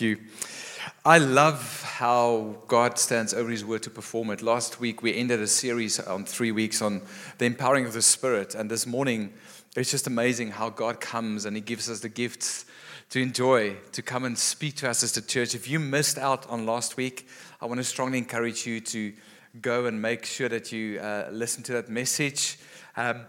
[0.00, 0.18] you.
[1.04, 4.42] I love how God stands over His word to perform it.
[4.42, 7.02] Last week we ended a series on three weeks on
[7.38, 9.32] the empowering of the Spirit, and this morning
[9.76, 12.64] it's just amazing how God comes and He gives us the gifts
[13.10, 15.54] to enjoy, to come and speak to us as the church.
[15.54, 17.28] If you missed out on last week,
[17.60, 19.12] I want to strongly encourage you to
[19.60, 22.58] go and make sure that you uh, listen to that message.
[22.96, 23.26] Um,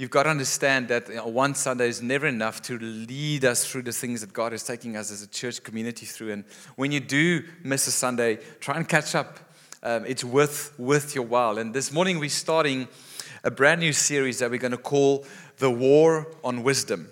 [0.00, 3.66] you've got to understand that you know, one Sunday is never enough to lead us
[3.66, 6.32] through the things that God is taking us as a church community through.
[6.32, 6.44] And
[6.76, 9.38] when you do miss a Sunday, try and catch up.
[9.82, 11.58] Um, it's worth, worth your while.
[11.58, 12.88] And this morning we're starting
[13.44, 15.26] a brand new series that we're going to call
[15.58, 17.10] The War on Wisdom.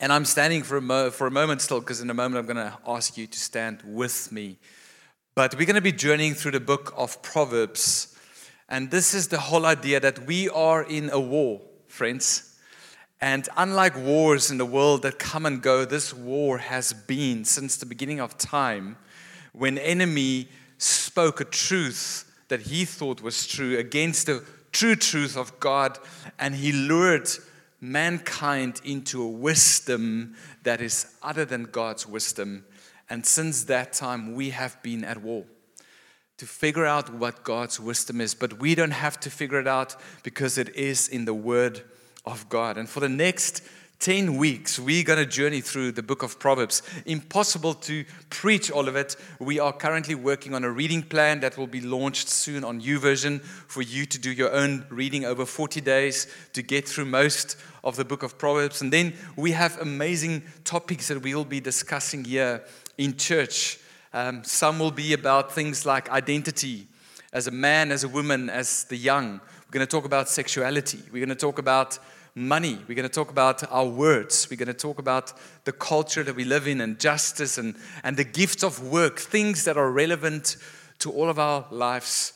[0.00, 2.46] And I'm standing for a, mo- for a moment still because in a moment I'm
[2.54, 4.56] going to ask you to stand with me.
[5.34, 8.16] But we're going to be journeying through the book of Proverbs.
[8.70, 11.60] And this is the whole idea that we are in a war
[11.90, 12.56] friends.
[13.20, 17.76] And unlike wars in the world that come and go, this war has been since
[17.76, 18.96] the beginning of time
[19.52, 25.58] when enemy spoke a truth that he thought was true against the true truth of
[25.60, 25.98] God
[26.38, 27.28] and he lured
[27.80, 32.64] mankind into a wisdom that is other than God's wisdom.
[33.10, 35.44] And since that time, we have been at war
[36.40, 39.94] to figure out what God's wisdom is, but we don't have to figure it out
[40.22, 41.82] because it is in the Word
[42.24, 42.78] of God.
[42.78, 43.62] And for the next
[43.98, 46.80] 10 weeks, we're going to journey through the book of Proverbs.
[47.04, 49.16] Impossible to preach all of it.
[49.38, 53.42] We are currently working on a reading plan that will be launched soon on YouVersion
[53.42, 57.96] for you to do your own reading over 40 days to get through most of
[57.96, 58.80] the book of Proverbs.
[58.80, 62.64] And then we have amazing topics that we will be discussing here
[62.96, 63.78] in church.
[64.12, 66.88] Um, some will be about things like identity
[67.32, 69.34] as a man, as a woman, as the young.
[69.34, 71.00] We're going to talk about sexuality.
[71.12, 71.98] We're going to talk about
[72.34, 72.78] money.
[72.88, 74.48] We're going to talk about our words.
[74.50, 75.32] We're going to talk about
[75.64, 79.64] the culture that we live in and justice and, and the gifts of work, things
[79.64, 80.56] that are relevant
[81.00, 82.32] to all of our lives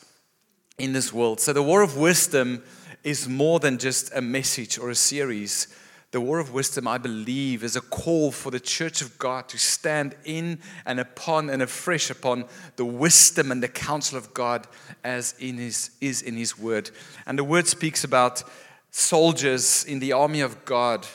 [0.77, 1.39] in this world.
[1.39, 2.63] So, the War of Wisdom
[3.03, 5.67] is more than just a message or a series.
[6.15, 9.57] The War of Wisdom, I believe, is a call for the church of God to
[9.57, 12.45] stand in and upon and afresh upon
[12.77, 14.65] the wisdom and the counsel of God
[15.03, 16.89] as in his, is in His Word.
[17.25, 18.43] And the Word speaks about
[18.91, 21.05] soldiers in the army of God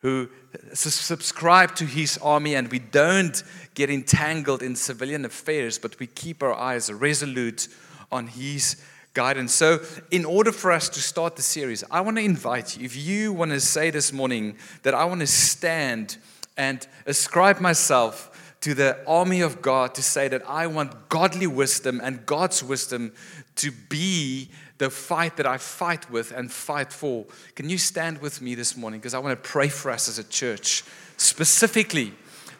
[0.00, 0.28] who
[0.72, 3.40] subscribe to His army, and we don't
[3.74, 7.68] get entangled in civilian affairs, but we keep our eyes resolute
[8.10, 8.82] on His
[9.14, 9.54] guidance.
[9.54, 9.80] So,
[10.10, 13.32] in order for us to start the series, I want to invite you, if you
[13.32, 16.18] want to say this morning that I want to stand
[16.56, 22.00] and ascribe myself to the army of God to say that I want godly wisdom
[22.02, 23.12] and God's wisdom
[23.56, 27.26] to be the fight that I fight with and fight for.
[27.54, 29.00] Can you stand with me this morning?
[29.00, 30.82] Because I want to pray for us as a church,
[31.16, 32.12] specifically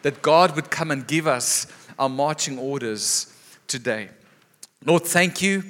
[0.03, 1.67] that God would come and give us
[1.99, 3.33] our marching orders
[3.67, 4.09] today.
[4.85, 5.63] Lord, thank you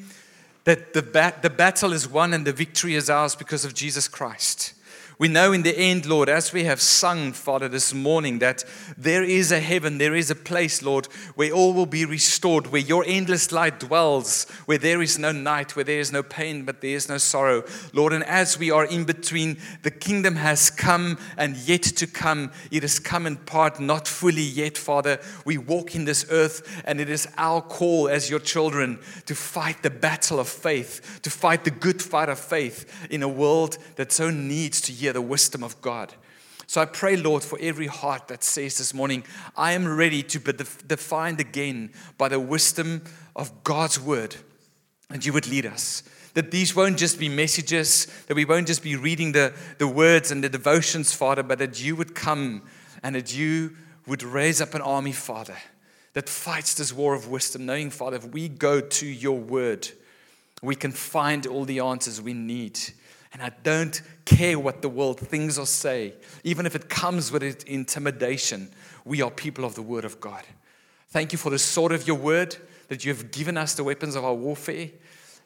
[0.66, 4.08] that the, bat- the battle is won and the victory is ours because of Jesus
[4.08, 4.75] Christ.
[5.18, 8.66] We know in the end, Lord, as we have sung, Father, this morning, that
[8.98, 11.06] there is a heaven, there is a place, Lord,
[11.36, 15.74] where all will be restored, where your endless light dwells, where there is no night,
[15.75, 17.64] where there is no pain, but there is no sorrow.
[17.94, 22.52] Lord, and as we are in between, the kingdom has come and yet to come.
[22.70, 25.20] It has come in part, not fully yet, Father.
[25.46, 29.81] We walk in this earth, and it is our call as your children to fight
[29.81, 34.12] the battle of faith, to fight the good fight of faith in a world that
[34.12, 36.14] so needs to hear the wisdom of God.
[36.66, 39.24] So I pray, Lord, for every heart that says this morning,
[39.56, 43.04] I am ready to be defined again by the wisdom
[43.36, 44.36] of God's word,
[45.12, 46.02] and you would lead us.
[46.34, 50.32] That these won't just be messages, that we won't just be reading the, the words
[50.32, 52.64] and the devotions, Father, but that you would come
[53.04, 53.76] and that you
[54.08, 55.56] would raise up an army, Father,
[56.14, 59.88] that fights this war of wisdom, knowing, Father, if we go to your word,
[60.64, 62.80] we can find all the answers we need
[63.36, 66.13] and I don't care what the world thinks or say,
[66.44, 68.69] even if it comes with it intimidation.
[69.06, 70.44] We are people of the Word of God.
[71.09, 72.57] Thank you for the sword of your Word,
[72.88, 74.89] that you have given us the weapons of our warfare.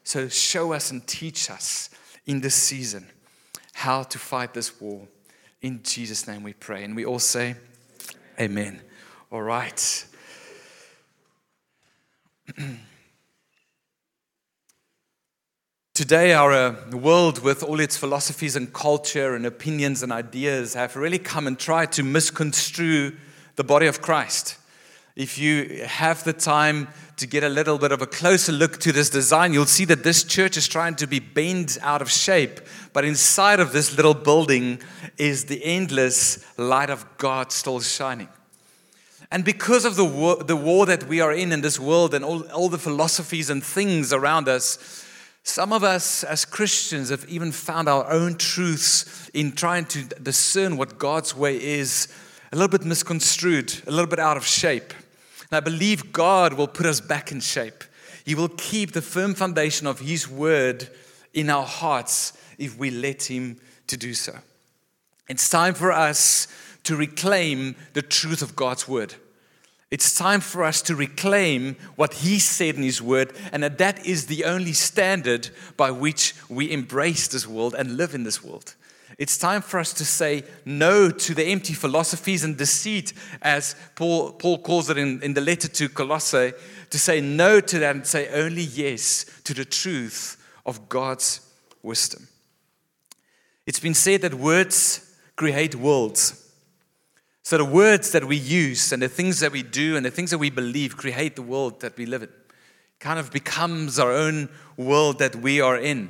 [0.04, 1.90] So show us and teach us
[2.26, 3.08] in this season
[3.74, 5.08] how to fight this war.
[5.62, 6.84] In Jesus' name we pray.
[6.84, 7.56] And we all say,
[8.40, 8.82] Amen.
[9.32, 10.06] All right.
[16.00, 20.96] Today, our uh, world, with all its philosophies and culture and opinions and ideas, have
[20.96, 23.18] really come and tried to misconstrue
[23.58, 24.56] the body of Christ.
[25.18, 26.88] If you have the time
[27.18, 30.06] to get a little bit of a closer look to this design, you'll see that
[30.06, 32.62] this church is trying to be bent out of shape.
[32.94, 34.82] But inside of this little building
[35.18, 38.30] is the endless light of God still shining.
[39.34, 42.24] And because of the war, the war that we are in in this world and
[42.24, 45.06] all, all the philosophies and things around us,
[45.50, 50.78] some of us as Christians have even found our own truths in trying to discern
[50.78, 52.08] what God's way is
[52.52, 54.94] a little bit misconstrued, a little bit out of shape.
[55.52, 57.84] And I believe God will put us back in shape.
[58.26, 60.88] He will keep the firm foundation of His word
[61.34, 64.38] in our hearts if we let Him to do so.
[65.28, 66.48] It's time for us
[66.84, 69.16] to reclaim the truth of God's word.
[69.92, 74.06] It's time for us to reclaim what He said in His Word, and that that
[74.06, 78.76] is the only standard by which we embrace this world and live in this world.
[79.18, 84.34] It's time for us to say no to the empty philosophies and deceit, as Paul,
[84.34, 86.54] Paul calls it in, in the letter to Colossae,
[86.90, 91.42] to say no to that and say only yes to the truth of God's
[91.82, 92.28] wisdom.
[93.66, 96.49] It's been said that words create worlds.
[97.50, 100.30] So the words that we use and the things that we do and the things
[100.30, 102.30] that we believe create the world that we live in.
[103.00, 106.10] Kind of becomes our own world that we are in.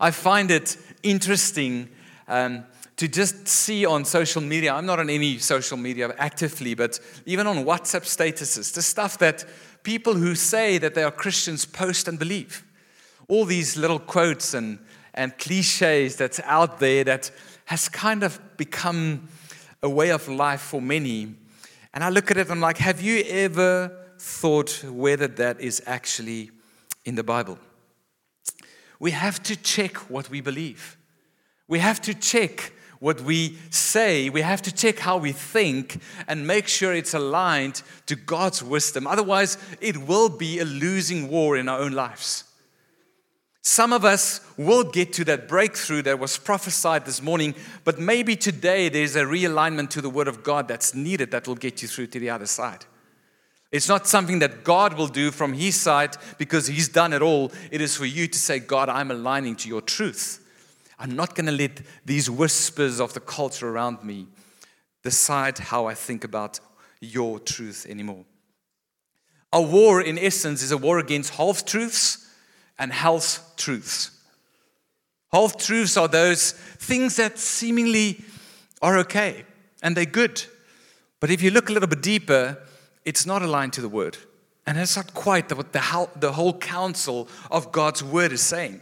[0.00, 1.90] I find it interesting
[2.26, 2.64] um,
[2.96, 4.72] to just see on social media.
[4.72, 9.44] I'm not on any social media actively, but even on WhatsApp statuses, the stuff that
[9.82, 12.64] people who say that they are Christians post and believe.
[13.28, 14.78] All these little quotes and,
[15.12, 17.30] and cliches that's out there that
[17.66, 19.28] has kind of become
[19.82, 21.34] a way of life for many.
[21.94, 25.82] And I look at it and I'm like, have you ever thought whether that is
[25.86, 26.50] actually
[27.04, 27.58] in the Bible?
[29.00, 30.96] We have to check what we believe.
[31.68, 34.28] We have to check what we say.
[34.28, 39.06] We have to check how we think and make sure it's aligned to God's wisdom.
[39.06, 42.44] Otherwise, it will be a losing war in our own lives.
[43.68, 47.54] Some of us will get to that breakthrough that was prophesied this morning,
[47.84, 51.54] but maybe today there's a realignment to the Word of God that's needed that will
[51.54, 52.86] get you through to the other side.
[53.70, 57.52] It's not something that God will do from His side because He's done it all.
[57.70, 60.42] It is for you to say, God, I'm aligning to your truth.
[60.98, 64.28] I'm not going to let these whispers of the culture around me
[65.02, 66.58] decide how I think about
[67.02, 68.24] your truth anymore.
[69.52, 72.24] A war, in essence, is a war against half truths
[72.78, 74.10] and health truths.
[75.32, 78.22] Health truths are those things that seemingly
[78.80, 79.44] are okay
[79.82, 80.42] and they're good.
[81.20, 82.58] But if you look a little bit deeper,
[83.04, 84.16] it's not aligned to the word.
[84.66, 88.80] And it's not quite what the, the whole counsel of God's word is saying.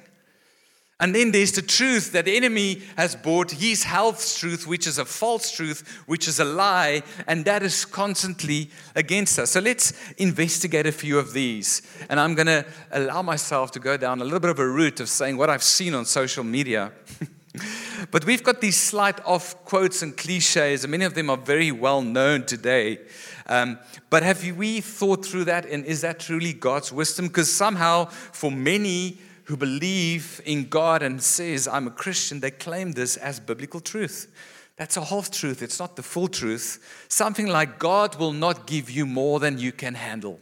[0.98, 4.96] And then there's the truth that the enemy has bought his health truth, which is
[4.96, 9.50] a false truth, which is a lie, and that is constantly against us.
[9.50, 11.82] So let's investigate a few of these.
[12.08, 15.00] And I'm going to allow myself to go down a little bit of a route
[15.00, 16.92] of saying what I've seen on social media.
[18.10, 21.72] but we've got these slight off quotes and cliches, and many of them are very
[21.72, 23.00] well known today.
[23.48, 23.78] Um,
[24.08, 27.28] but have we thought through that, and is that truly God's wisdom?
[27.28, 32.92] Because somehow, for many, who believe in God and says, I'm a Christian, they claim
[32.92, 34.32] this as biblical truth.
[34.76, 37.06] That's a half truth, it's not the full truth.
[37.08, 40.40] Something like God will not give you more than you can handle.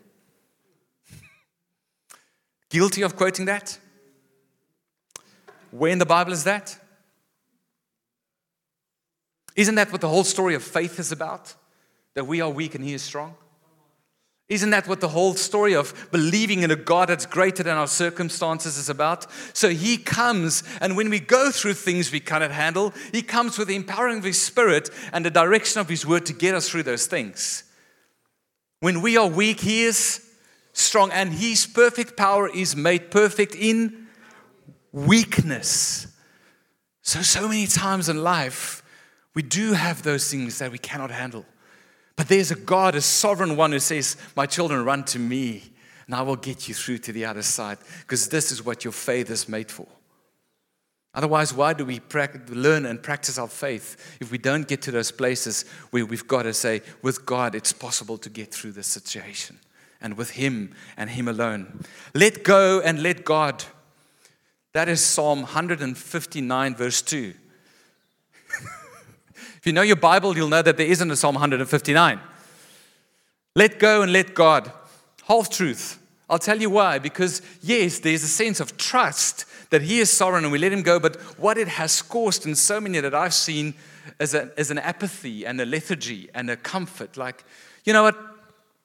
[2.71, 3.79] Guilty of quoting that?
[5.71, 6.79] Where in the Bible is that?
[9.55, 11.55] Isn't that what the whole story of faith is about?
[12.15, 13.35] That we are weak and He is strong?
[14.55, 17.87] Isn't that what the whole story of believing in a God that's greater than our
[17.87, 19.27] circumstances is about?
[19.53, 23.69] So He comes, and when we go through things we cannot handle, He comes with
[23.69, 26.85] the empowering of His Spirit and the direction of His Word to get us through
[26.85, 27.65] those things.
[28.81, 30.25] When we are weak, He is
[30.73, 34.07] strong, and His perfect power is made perfect in
[34.93, 36.07] weakness.
[37.03, 38.83] So, so many times in life,
[39.35, 41.45] we do have those things that we cannot handle.
[42.17, 45.63] But there's a God, a sovereign one who says, My children, run to me,
[46.07, 48.93] and I will get you through to the other side, because this is what your
[48.93, 49.87] faith is made for.
[51.15, 52.01] Otherwise, why do we
[52.49, 56.43] learn and practice our faith if we don't get to those places where we've got
[56.43, 59.59] to say, with God, it's possible to get through this situation,
[60.01, 61.85] and with Him and Him alone?
[62.15, 63.65] Let go and let God.
[64.73, 67.35] That is Psalm 159, verse 2.
[69.65, 72.21] If you know your Bible, you'll know that there isn't a Psalm 159.
[73.57, 74.71] Let go and let God.
[75.27, 75.99] Half truth.
[76.29, 76.99] I'll tell you why.
[76.99, 80.83] Because, yes, there's a sense of trust that He is sovereign and we let Him
[80.83, 83.73] go, but what it has caused in so many that I've seen
[84.21, 87.17] is, a, is an apathy and a lethargy and a comfort.
[87.17, 87.43] Like,
[87.85, 88.19] you know what?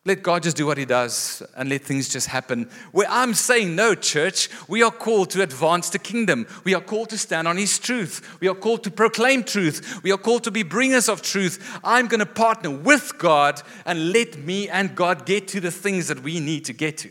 [0.10, 2.68] Let God just do what He does and let things just happen.
[2.92, 6.48] Where I'm saying, no, church, we are called to advance the kingdom.
[6.64, 8.40] We are called to stand on His truth.
[8.42, 10.02] We are called to proclaim truth.
[10.02, 11.80] We are called to be bringers of truth.
[11.84, 16.08] I'm going to partner with God and let me and God get to the things
[16.08, 17.10] that we need to get to.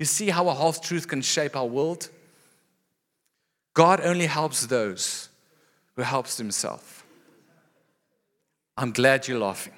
[0.00, 2.08] You see how a half truth can shape our world?
[3.72, 5.28] God only helps those
[5.94, 7.04] who helps himself.
[8.76, 9.74] I'm glad you're laughing.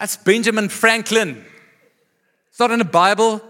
[0.00, 1.44] That's Benjamin Franklin.
[2.48, 3.42] It's not in the Bible.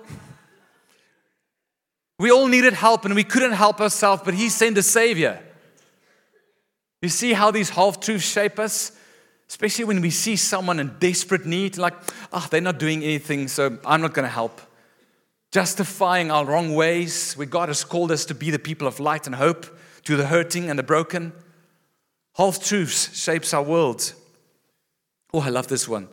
[2.19, 5.41] We all needed help and we couldn't help ourselves, but he sent a savior.
[7.03, 8.91] You see how these half truths shape us?
[9.49, 11.95] Especially when we see someone in desperate need, like,
[12.33, 14.61] oh, they're not doing anything, so I'm not going to help
[15.53, 19.27] justifying our wrong ways, where God has called us to be the people of light
[19.27, 19.67] and hope
[20.05, 21.33] to the hurting and the broken.
[22.35, 24.15] Half truths shapes our world.
[25.33, 26.09] Oh, I love this one.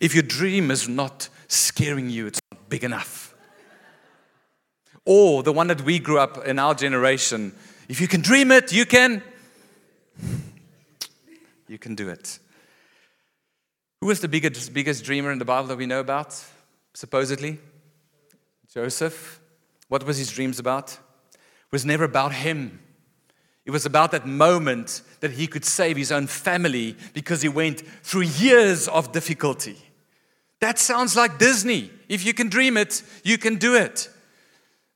[0.00, 3.34] If your dream is not scaring you, it's not big enough.
[5.04, 7.52] Or the one that we grew up in our generation.
[7.88, 9.22] If you can dream it, you can.
[11.68, 12.38] You can do it.
[14.00, 16.42] Who was the biggest, biggest dreamer in the Bible that we know about,
[16.94, 17.58] supposedly?
[18.72, 19.40] Joseph,
[19.88, 20.92] what was his dreams about?
[20.92, 22.80] It was never about him.
[23.64, 27.80] It was about that moment that he could save his own family because he went
[28.02, 29.76] through years of difficulty.
[30.60, 31.90] That sounds like Disney.
[32.08, 34.08] If you can dream it, you can do it.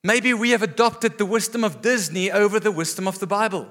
[0.02, 3.68] Maybe we have adopted the wisdom of Disney over the wisdom of the Bible.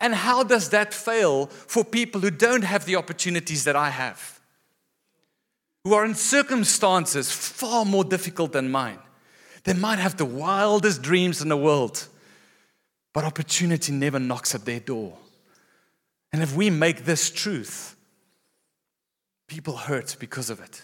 [0.00, 4.40] And how does that fail for people who don't have the opportunities that I have?
[5.84, 8.98] Who are in circumstances far more difficult than mine.
[9.64, 12.08] They might have the wildest dreams in the world,
[13.14, 15.16] but opportunity never knocks at their door.
[16.32, 17.96] And if we make this truth,
[19.46, 20.82] people hurt because of it.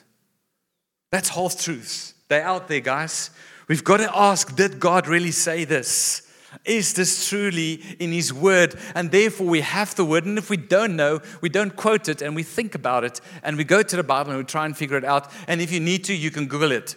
[1.10, 2.14] That's half truths.
[2.28, 3.30] They're out there, guys.
[3.66, 6.26] We've got to ask Did God really say this?
[6.64, 8.76] Is this truly in His Word?
[8.94, 10.24] And therefore, we have the Word.
[10.24, 13.56] And if we don't know, we don't quote it and we think about it and
[13.56, 15.32] we go to the Bible and we try and figure it out.
[15.48, 16.94] And if you need to, you can Google it.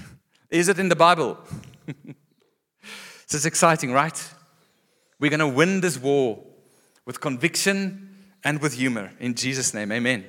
[0.50, 1.38] Is it in the Bible?
[1.86, 4.22] this is exciting, right?
[5.24, 6.38] We're going to win this war
[7.06, 8.14] with conviction
[8.44, 9.10] and with humor.
[9.18, 10.26] In Jesus' name, amen.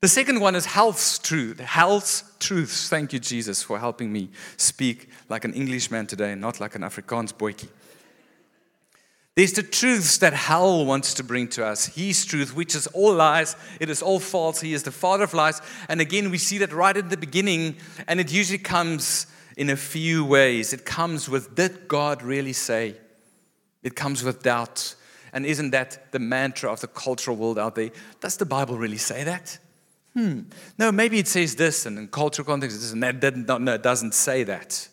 [0.00, 1.58] The second one is health's truth.
[1.58, 2.88] Health's truths.
[2.88, 7.34] Thank you, Jesus, for helping me speak like an Englishman today, not like an Afrikaans
[7.34, 7.66] boykie.
[9.34, 11.86] There's the truths that hell wants to bring to us.
[11.86, 14.60] His truth, which is all lies, it is all false.
[14.60, 15.60] He is the father of lies.
[15.88, 17.74] And again, we see that right at the beginning,
[18.06, 20.72] and it usually comes in a few ways.
[20.72, 22.94] It comes with, did God really say?
[23.82, 24.94] It comes with doubt.
[25.32, 27.90] And isn't that the mantra of the cultural world out there?
[28.20, 29.58] Does the Bible really say that?
[30.14, 30.40] Hmm.
[30.78, 34.42] No, maybe it says this, and in cultural context, it doesn't, no, it doesn't say
[34.44, 34.88] that.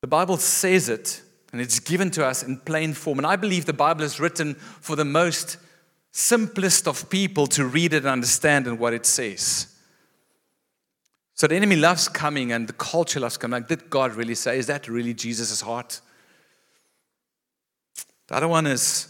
[0.00, 3.18] The Bible says it, and it's given to us in plain form.
[3.18, 5.58] And I believe the Bible is written for the most
[6.10, 9.68] simplest of people to read it and understand and what it says.
[11.34, 13.60] So the enemy loves coming and the culture loves coming.
[13.60, 14.58] Like, did God really say?
[14.58, 16.00] Is that really Jesus' heart?
[18.28, 19.08] The other one is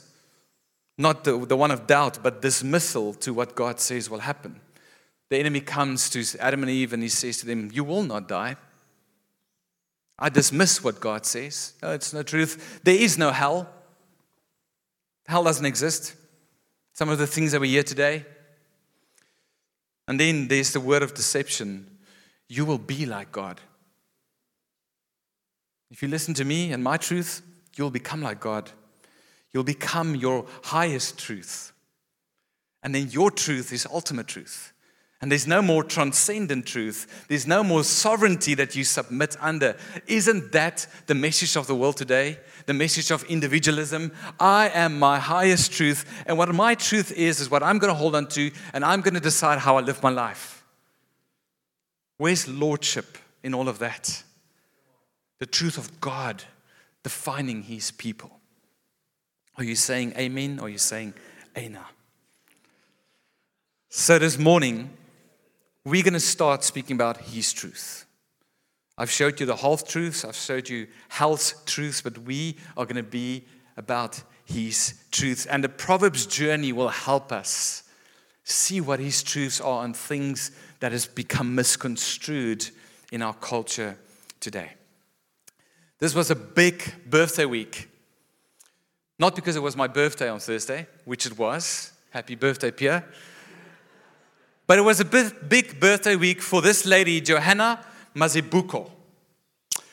[0.97, 4.61] not the, the one of doubt, but dismissal to what God says will happen.
[5.31, 8.29] The enemy comes to Adam and Eve and he says to them, You will not
[8.29, 8.57] die.
[10.19, 11.75] I dismiss what God says.
[11.83, 12.81] No, it's no truth.
[12.85, 13.69] There is no hell.
[15.27, 16.15] Hell doesn't exist.
[16.93, 18.25] Some of the things that we hear today.
[20.07, 21.99] And then there's the word of deception.
[22.49, 23.61] You will be like God.
[25.91, 27.43] If you listen to me and my truth,
[27.77, 28.71] you'll become like God.
[29.55, 31.73] You'll become your highest truth.
[32.83, 34.73] And then your truth is ultimate truth.
[35.21, 37.25] And there's no more transcendent truth.
[37.29, 39.75] There's no more sovereignty that you submit under.
[40.07, 42.41] Isn't that the message of the world today?
[42.67, 44.13] The message of individualism?
[44.39, 46.05] I am my highest truth.
[46.27, 49.01] And what my truth is, is what I'm going to hold on to, and I'm
[49.01, 50.63] going to decide how I live my life.
[52.19, 54.23] Where's lordship in all of that?
[55.39, 56.43] The truth of God
[57.03, 58.41] defining his people.
[59.57, 61.15] Are you saying amen or are you saying
[61.57, 61.87] Aina?
[63.89, 64.91] So this morning,
[65.85, 68.07] we're going to start speaking about His truth.
[68.99, 72.97] I've showed you the half truths, I've showed you health truths, but we are going
[72.97, 73.45] to be
[73.77, 75.47] about His truths.
[75.47, 77.85] And the Proverbs journey will help us
[78.43, 82.69] see what His truths are and things that has become misconstrued
[83.13, 83.97] in our culture
[84.41, 84.73] today.
[86.01, 87.89] This was a big birthday week.
[89.19, 91.93] Not because it was my birthday on Thursday, which it was.
[92.11, 93.05] Happy birthday, Pierre
[94.67, 98.91] But it was a big birthday week for this lady, Johanna Mazibuko,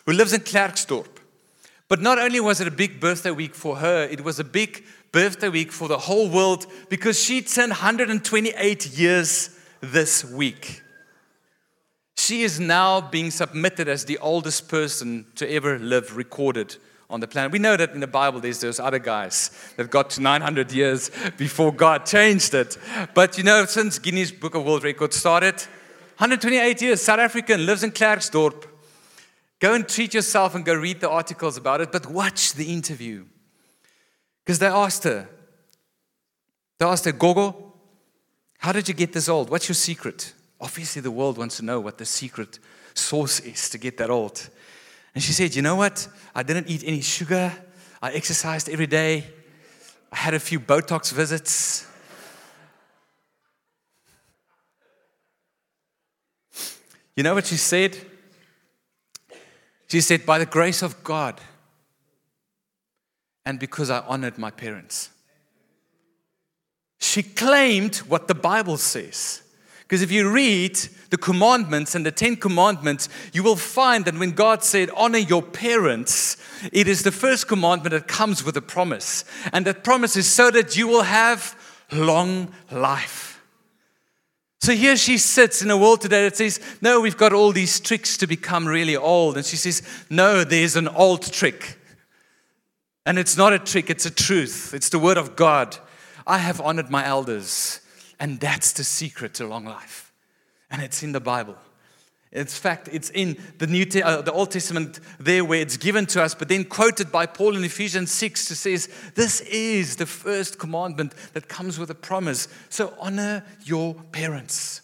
[0.05, 1.07] who lives in Klerksdorp.
[1.87, 4.85] But not only was it a big birthday week for her, it was a big
[5.11, 9.49] birthday week for the whole world because she turned 128 years
[9.81, 10.81] this week.
[12.15, 16.77] She is now being submitted as the oldest person to ever live recorded
[17.11, 17.51] on the planet.
[17.51, 21.11] We know that in the Bible there's those other guys that got to 900 years
[21.37, 22.77] before God changed it.
[23.13, 25.55] But you know, since Guinness Book of World Records started,
[26.17, 28.65] 128 years, South African, lives in Klerksdorp.
[29.59, 33.25] Go and treat yourself and go read the articles about it, but watch the interview.
[34.43, 35.27] Because they asked her,
[36.79, 37.73] they asked her, Gogo,
[38.57, 39.49] how did you get this old?
[39.49, 40.33] What's your secret?
[40.59, 42.59] Obviously, the world wants to know what the secret
[42.93, 44.49] source is to get that old.
[45.13, 46.07] And she said, You know what?
[46.33, 47.51] I didn't eat any sugar.
[48.01, 49.25] I exercised every day.
[50.11, 51.87] I had a few Botox visits.
[57.15, 57.97] You know what she said?
[59.87, 61.39] She said, By the grace of God,
[63.45, 65.09] and because I honored my parents.
[66.99, 69.40] She claimed what the Bible says.
[69.91, 70.77] Because if you read
[71.09, 75.41] the commandments and the Ten Commandments, you will find that when God said, Honor your
[75.41, 76.37] parents,
[76.71, 79.25] it is the first commandment that comes with a promise.
[79.51, 83.43] And that promise is so that you will have long life.
[84.61, 87.77] So here she sits in a world today that says, No, we've got all these
[87.81, 89.35] tricks to become really old.
[89.35, 91.77] And she says, No, there's an old trick.
[93.05, 94.73] And it's not a trick, it's a truth.
[94.73, 95.75] It's the word of God.
[96.25, 97.81] I have honored my elders.
[98.21, 100.13] And that's the secret to long life.
[100.69, 101.57] And it's in the Bible.
[102.31, 106.23] In fact, it's in the New uh, the Old Testament there where it's given to
[106.23, 110.59] us, but then quoted by Paul in Ephesians 6 to says, This is the first
[110.59, 112.47] commandment that comes with a promise.
[112.69, 114.81] So honor your parents.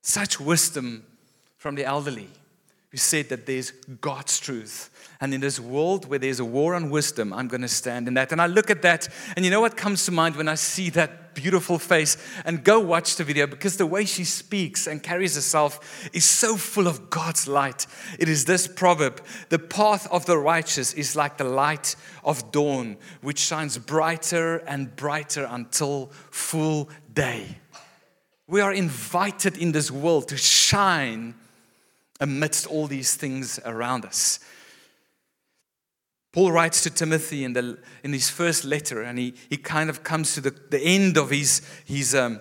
[0.00, 1.04] Such wisdom
[1.58, 2.28] from the elderly
[2.90, 4.88] who said that there's God's truth
[5.20, 8.14] and in this world where there's a war on wisdom, I'm going to stand in
[8.14, 8.32] that.
[8.32, 10.90] And I look at that, and you know what comes to mind when I see
[10.90, 12.16] that beautiful face?
[12.44, 16.56] And go watch the video because the way she speaks and carries herself is so
[16.56, 17.86] full of God's light.
[18.18, 22.96] It is this proverb The path of the righteous is like the light of dawn,
[23.20, 27.58] which shines brighter and brighter until full day.
[28.46, 31.34] We are invited in this world to shine
[32.20, 34.38] amidst all these things around us.
[36.32, 40.02] Paul writes to Timothy in, the, in his first letter, and he, he kind of
[40.02, 42.40] comes to the, the end of his, his, um,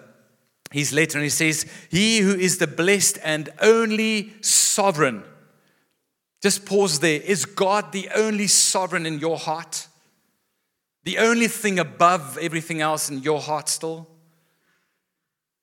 [0.72, 5.24] his letter, and he says, He who is the blessed and only sovereign.
[6.42, 7.20] Just pause there.
[7.22, 9.88] Is God the only sovereign in your heart?
[11.04, 14.08] The only thing above everything else in your heart still?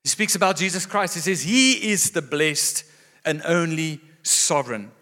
[0.04, 1.14] He speaks about Jesus Christ.
[1.14, 2.84] He says, He is the blessed
[3.24, 4.92] and only sovereign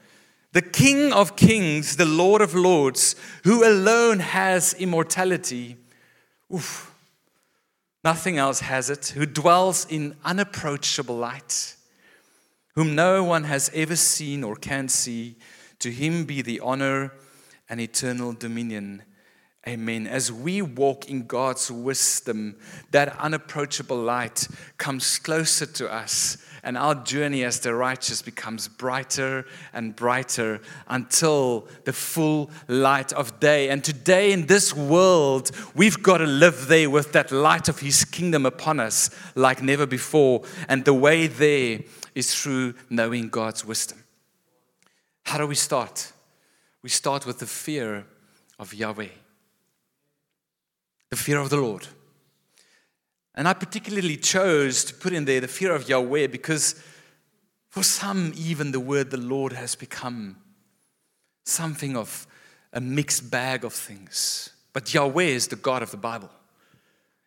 [0.52, 5.76] the King of Kings, the Lord of Lords, who alone has immortality.
[6.54, 6.94] Oof,
[8.04, 11.76] nothing else has it, who dwells in unapproachable light,
[12.74, 15.37] whom no one has ever seen or can see.
[15.80, 17.12] To him be the honor
[17.68, 19.02] and eternal dominion.
[19.68, 20.07] Amen.
[20.07, 22.55] As we walk in God's wisdom,
[22.92, 24.46] that unapproachable light
[24.79, 31.68] comes closer to us and our journey as the righteous becomes brighter and brighter until
[31.85, 33.68] the full light of day.
[33.68, 38.05] And today, in this world, we've got to live there with that light of His
[38.05, 40.42] kingdom upon us like never before.
[40.68, 41.81] And the way there
[42.16, 44.02] is through knowing God's wisdom.
[45.22, 46.12] How do we start?
[46.83, 48.07] We start with the fear
[48.59, 49.09] of Yahweh,
[51.10, 51.86] the fear of the Lord.
[53.34, 56.74] And I particularly chose to put in there the fear of Yahweh because
[57.68, 60.36] for some, even the word the Lord has become
[61.44, 62.26] something of
[62.72, 64.50] a mixed bag of things.
[64.72, 66.30] But Yahweh is the God of the Bible.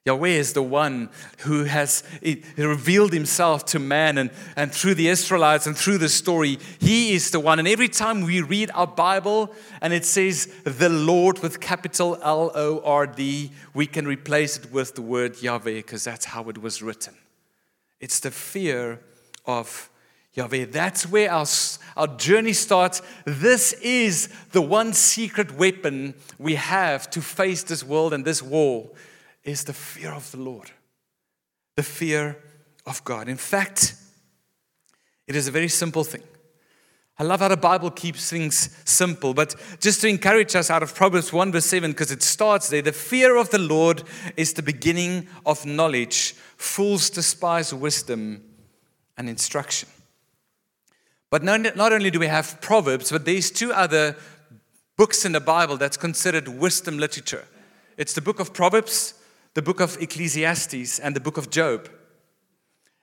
[0.06, 1.10] Yahweh is the one
[1.40, 2.04] who has
[2.56, 7.32] revealed himself to man, and, and through the Israelites and through the story, he is
[7.32, 7.60] the one.
[7.60, 12.52] And every time we read our Bible and it says the Lord with capital L
[12.56, 16.60] O R D, we can replace it with the word Yahweh because that's how it
[16.60, 17.16] was written.
[18.00, 19.02] It's the fear
[19.46, 19.90] of
[20.34, 20.66] Yahweh.
[20.66, 21.46] That's where our,
[21.98, 23.02] our journey starts.
[23.26, 28.90] This is the one secret weapon we have to face this world and this war
[29.44, 30.72] is the fear of the Lord,
[31.76, 32.38] the fear
[32.86, 33.28] of God.
[33.30, 33.96] In fact,
[35.28, 36.24] it is a very simple thing.
[37.18, 40.96] I love how the Bible keeps things simple, but just to encourage us out of
[40.96, 44.04] Proverbs 1 verse 7, because it starts there the fear of the Lord
[44.38, 46.34] is the beginning of knowledge.
[46.56, 48.42] Fools despise wisdom
[49.18, 49.90] and instruction.
[51.30, 54.16] But not only do we have Proverbs, but there's two other
[54.96, 57.46] books in the Bible that's considered wisdom literature.
[57.98, 59.14] It's the book of Proverbs,
[59.54, 61.90] the book of Ecclesiastes, and the book of Job.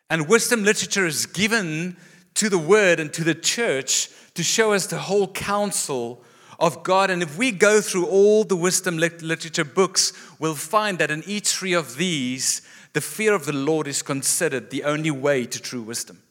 [0.08, 1.96] And wisdom literature is given
[2.34, 6.22] to the word and to the church to show us the whole counsel
[6.60, 7.10] of God.
[7.10, 11.48] And if we go through all the wisdom literature books, we'll find that in each
[11.48, 15.82] three of these, the fear of the Lord is considered the only way to true
[15.82, 16.22] wisdom.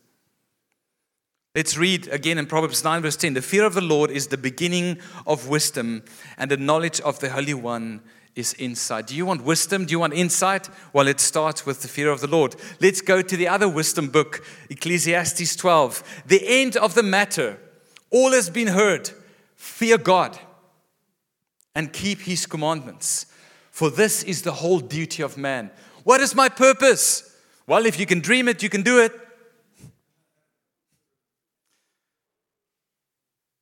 [1.53, 3.33] Let's read again in Proverbs 9, verse 10.
[3.33, 6.03] The fear of the Lord is the beginning of wisdom,
[6.37, 8.01] and the knowledge of the Holy One
[8.35, 9.07] is insight.
[9.07, 9.85] Do you want wisdom?
[9.85, 10.69] Do you want insight?
[10.91, 12.55] Well, it starts with the fear of the Lord.
[12.81, 16.23] Let's go to the other wisdom book, Ecclesiastes 12.
[16.25, 17.57] The end of the matter,
[18.11, 19.09] all has been heard.
[19.55, 20.37] Fear God
[21.73, 23.25] and keep his commandments,
[23.71, 25.71] for this is the whole duty of man.
[26.03, 27.35] What is my purpose?
[27.67, 29.11] Well, if you can dream it, you can do it.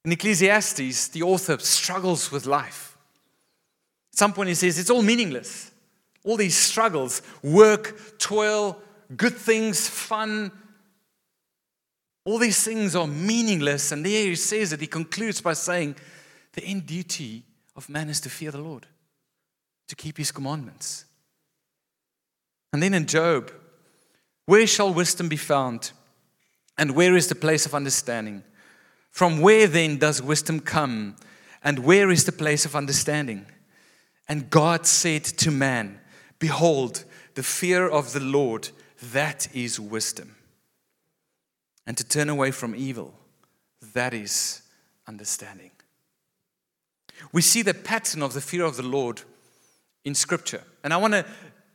[0.05, 2.92] In Ecclesiastes, the author struggles with life.
[4.13, 5.71] At some point, he says it's all meaningless.
[6.23, 8.78] All these struggles, work, toil,
[9.17, 10.52] good things, fun,
[12.26, 13.91] all these things are meaningless.
[13.91, 15.95] And there he says that he concludes by saying,
[16.54, 17.43] the end duty
[17.76, 18.86] of man is to fear the Lord,
[19.88, 21.06] to keep his commandments.
[22.71, 23.52] And then in Job,
[24.45, 25.91] where shall wisdom be found?
[26.78, 28.43] And where is the place of understanding?
[29.12, 31.15] From where then does wisdom come?
[31.63, 33.45] And where is the place of understanding?
[34.27, 35.99] And God said to man,
[36.39, 37.03] Behold,
[37.36, 38.69] the fear of the Lord,
[39.12, 40.36] that is wisdom.
[41.86, 43.13] And to turn away from evil,
[43.93, 44.62] that is
[45.07, 45.71] understanding.
[47.31, 49.21] We see the pattern of the fear of the Lord
[50.05, 50.63] in Scripture.
[50.83, 51.25] And I want to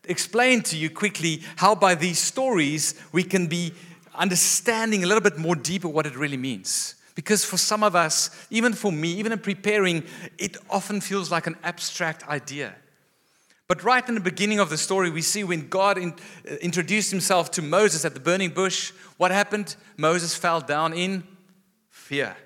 [0.04, 3.72] explain to you quickly how, by these stories, we can be
[4.14, 6.94] understanding a little bit more deeper what it really means.
[7.18, 10.04] Because for some of us, even for me, even in preparing,
[10.38, 12.76] it often feels like an abstract idea.
[13.66, 16.12] But right in the beginning of the story, we see when God in,
[16.48, 19.74] uh, introduced himself to Moses at the burning bush, what happened?
[19.96, 21.24] Moses fell down in
[21.90, 22.36] fear.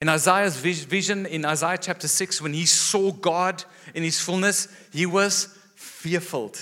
[0.00, 5.04] In Isaiah's vision, in Isaiah chapter 6, when he saw God in his fullness, he
[5.04, 6.52] was fearful.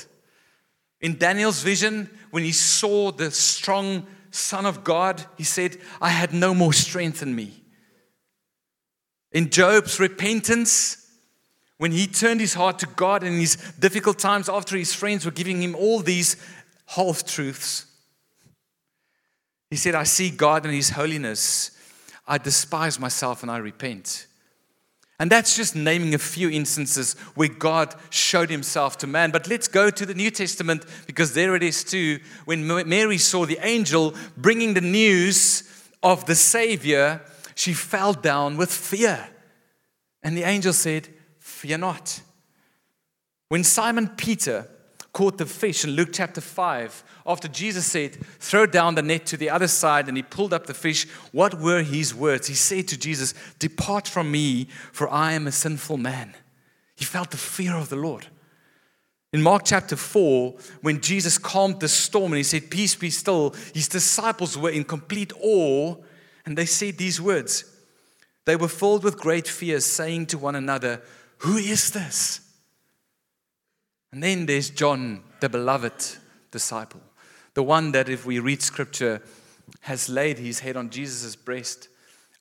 [1.03, 6.33] In Daniel's vision, when he saw the strong Son of God, he said, I had
[6.33, 7.62] no more strength in me.
[9.31, 11.07] In Job's repentance,
[11.77, 15.31] when he turned his heart to God in his difficult times after his friends were
[15.31, 16.37] giving him all these
[16.87, 17.87] half truths,
[19.68, 21.71] he said, I see God and his holiness.
[22.27, 24.27] I despise myself and I repent.
[25.22, 29.30] And that's just naming a few instances where God showed himself to man.
[29.30, 32.18] But let's go to the New Testament because there it is too.
[32.44, 35.62] When Mary saw the angel bringing the news
[36.02, 37.20] of the Savior,
[37.54, 39.28] she fell down with fear.
[40.24, 41.08] And the angel said,
[41.38, 42.20] Fear not.
[43.48, 44.68] When Simon Peter
[45.12, 49.37] caught the fish in Luke chapter 5, after Jesus said, Throw down the net to
[49.37, 52.48] the other side, and he pulled up the fish, what were his words?
[52.48, 56.35] He said to Jesus, Depart from me, for I am a sinful man.
[56.96, 58.27] He felt the fear of the Lord.
[59.33, 63.55] In Mark chapter 4, when Jesus calmed the storm and he said, Peace be still,
[63.75, 65.96] his disciples were in complete awe,
[66.44, 67.64] and they said these words.
[68.44, 71.03] They were filled with great fear, saying to one another,
[71.38, 72.40] Who is this?
[74.12, 76.18] And then there's John, the beloved
[76.51, 77.01] disciple,
[77.55, 79.22] the one that, if we read scripture,
[79.81, 81.88] has laid his head on Jesus' breast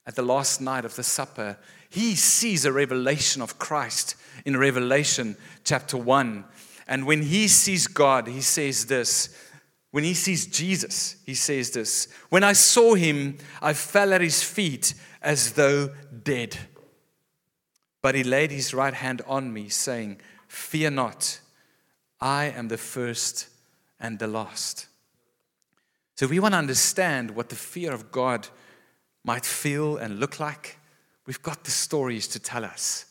[0.06, 1.58] at the last night of the supper.
[1.90, 6.44] He sees a revelation of Christ in Revelation chapter 1.
[6.88, 9.36] And when he sees God, he says this.
[9.92, 14.44] When he sees Jesus, he says this When I saw him, I fell at his
[14.44, 15.92] feet as though
[16.24, 16.58] dead.
[18.02, 21.40] But he laid his right hand on me, saying, Fear not.
[22.22, 23.48] I am the first
[24.00, 24.88] and the last.
[26.16, 28.48] So, we want to understand what the fear of God
[29.24, 30.78] might feel and look like.
[31.26, 33.06] We've got the stories to tell us.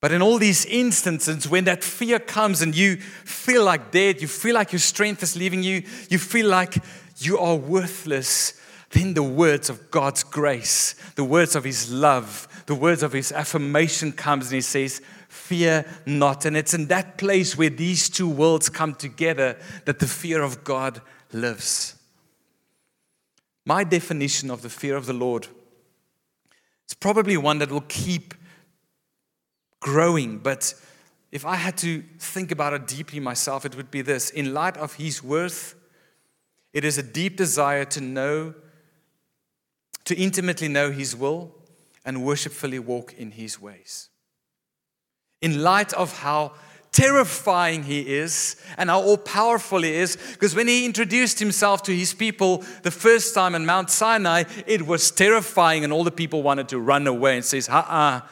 [0.00, 4.28] But in all these instances, when that fear comes and you feel like dead, you
[4.28, 6.76] feel like your strength is leaving you, you feel like
[7.18, 12.74] you are worthless, then the words of God's grace, the words of His love, the
[12.74, 15.00] words of His affirmation comes and He says,
[15.44, 16.46] fear not.
[16.46, 20.64] And it's in that place where these two worlds come together that the fear of
[20.64, 21.02] God
[21.32, 21.96] lives.
[23.66, 25.48] My definition of the fear of the Lord
[26.84, 28.34] It's probably one that will keep
[29.80, 30.74] growing, but
[31.32, 34.76] if I had to think about it deeply myself, it would be this in light
[34.76, 35.74] of His worth,
[36.72, 38.54] it is a deep desire to know,
[40.04, 41.54] to intimately know His will
[42.04, 44.10] and worshipfully walk in His ways.
[45.44, 46.52] In light of how
[46.94, 50.16] terrifying he is and how all powerful he is.
[50.32, 54.86] Because when he introduced himself to his people the first time on Mount Sinai, it
[54.86, 58.28] was terrifying, and all the people wanted to run away and says, "Ha uh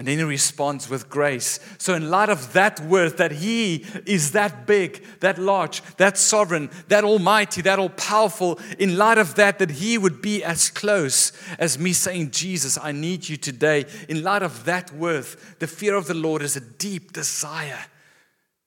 [0.00, 1.60] and then he responds with grace.
[1.76, 6.70] So, in light of that worth, that he is that big, that large, that sovereign,
[6.88, 11.32] that almighty, that all powerful, in light of that, that he would be as close
[11.58, 13.84] as me saying, Jesus, I need you today.
[14.08, 17.84] In light of that worth, the fear of the Lord is a deep desire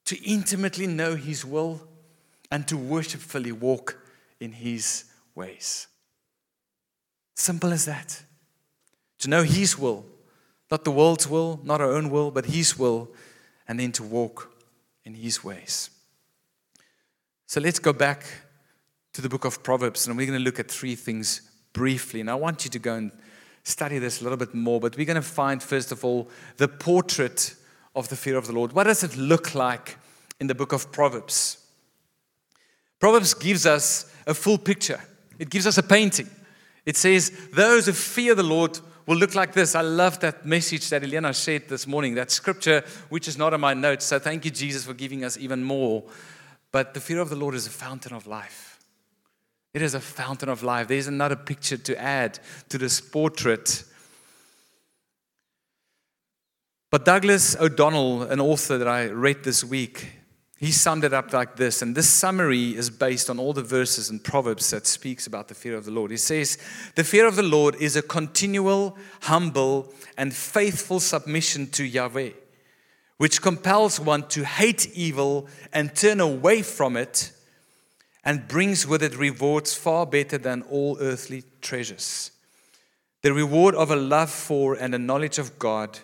[0.05, 1.81] to intimately know his will
[2.51, 3.97] and to worshipfully walk
[4.39, 5.87] in his ways.
[7.33, 8.21] Simple as that.
[9.17, 10.05] To know his will
[10.73, 13.11] not the world's will, not our own will, but His will,
[13.67, 14.51] and then to walk
[15.05, 15.91] in His ways.
[17.45, 18.25] So let's go back
[19.13, 22.21] to the book of Proverbs, and we're going to look at three things briefly.
[22.21, 23.11] And I want you to go and
[23.61, 26.67] study this a little bit more, but we're going to find, first of all, the
[26.67, 27.53] portrait
[27.95, 28.73] of the fear of the Lord.
[28.73, 29.97] What does it look like
[30.39, 31.63] in the book of Proverbs?
[32.99, 35.01] Proverbs gives us a full picture,
[35.37, 36.31] it gives us a painting.
[36.83, 39.75] It says, Those who fear the Lord will look like this.
[39.75, 43.61] I love that message that Elena shared this morning, that scripture, which is not on
[43.61, 44.05] my notes.
[44.05, 46.03] So thank you, Jesus, for giving us even more.
[46.71, 48.79] But the fear of the Lord is a fountain of life.
[49.73, 50.87] It is a fountain of life.
[50.87, 52.39] There's another picture to add
[52.69, 53.83] to this portrait.
[56.91, 60.22] But Douglas O'Donnell, an author that I read this week,
[60.63, 64.09] he summed it up like this, and this summary is based on all the verses
[64.09, 66.09] and Proverbs that speaks about the fear of the Lord.
[66.09, 66.57] He says,
[66.95, 72.31] "The fear of the Lord is a continual, humble, and faithful submission to Yahweh,
[73.17, 77.33] which compels one to hate evil and turn away from it,
[78.23, 82.31] and brings with it rewards far better than all earthly treasures.
[83.21, 85.99] The reward of a love for and a knowledge of God,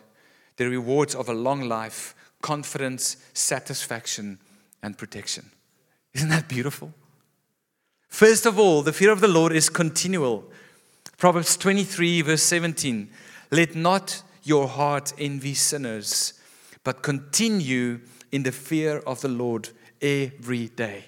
[0.57, 4.37] the rewards of a long life, confidence, satisfaction."
[4.81, 5.51] And protection.
[6.13, 6.93] Isn't that beautiful?
[8.07, 10.51] First of all, the fear of the Lord is continual.
[11.17, 13.09] Proverbs 23, verse 17
[13.51, 16.33] Let not your heart envy sinners,
[16.83, 17.99] but continue
[18.31, 19.69] in the fear of the Lord
[20.01, 21.05] every day.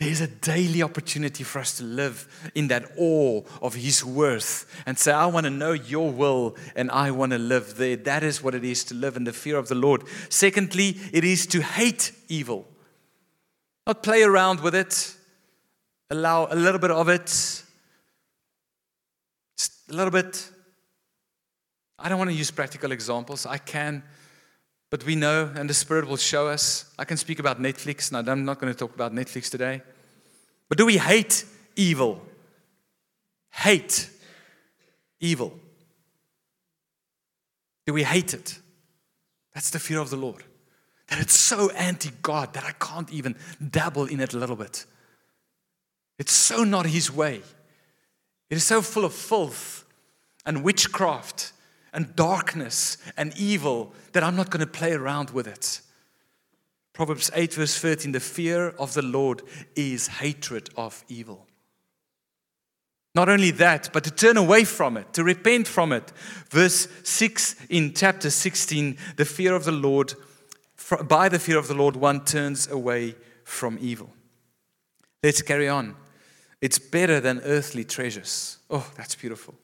[0.00, 4.98] There's a daily opportunity for us to live in that awe of His worth and
[4.98, 7.96] say, I want to know your will and I want to live there.
[7.96, 10.04] That is what it is to live in the fear of the Lord.
[10.30, 12.66] Secondly, it is to hate evil,
[13.86, 15.14] not play around with it,
[16.08, 17.62] allow a little bit of it,
[19.90, 20.48] a little bit.
[21.98, 23.44] I don't want to use practical examples.
[23.44, 24.02] I can.
[24.90, 26.92] But we know, and the Spirit will show us.
[26.98, 29.82] I can speak about Netflix, and I'm not going to talk about Netflix today.
[30.68, 31.44] But do we hate
[31.76, 32.20] evil?
[33.52, 34.10] Hate
[35.20, 35.58] evil.
[37.86, 38.58] Do we hate it?
[39.54, 40.42] That's the fear of the Lord.
[41.08, 43.36] That it's so anti God that I can't even
[43.70, 44.86] dabble in it a little bit.
[46.18, 47.42] It's so not His way.
[48.48, 49.84] It is so full of filth
[50.44, 51.52] and witchcraft
[51.92, 55.80] and darkness and evil that I'm not going to play around with it.
[56.92, 59.42] Proverbs 8, verse 13 the fear of the Lord
[59.74, 61.46] is hatred of evil.
[63.14, 66.12] Not only that, but to turn away from it, to repent from it.
[66.48, 70.14] Verse 6 in chapter 16 the fear of the Lord,
[71.08, 74.10] by the fear of the Lord, one turns away from evil.
[75.22, 75.96] Let's carry on.
[76.60, 78.58] It's better than earthly treasures.
[78.70, 79.54] Oh, that's beautiful.